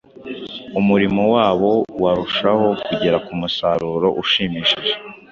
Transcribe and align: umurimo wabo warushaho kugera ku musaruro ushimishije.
umurimo 0.79 1.21
wabo 1.33 1.71
warushaho 2.03 2.67
kugera 2.85 3.17
ku 3.25 3.31
musaruro 3.39 4.07
ushimishije. 4.21 4.93